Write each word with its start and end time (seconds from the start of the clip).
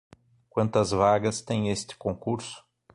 Quantas 0.49 0.89
vagas 0.89 1.41
tem 1.41 1.69
este 1.69 1.95
concurso? 1.95 2.65